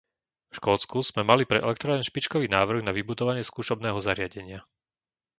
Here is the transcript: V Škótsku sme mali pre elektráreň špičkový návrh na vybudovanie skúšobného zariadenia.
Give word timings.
V 0.49 0.53
Škótsku 0.59 0.97
sme 1.09 1.21
mali 1.31 1.43
pre 1.49 1.61
elektráreň 1.67 2.01
špičkový 2.05 2.47
návrh 2.55 2.81
na 2.83 2.89
vybudovanie 2.99 3.43
skúšobného 3.45 3.99
zariadenia. 4.07 4.59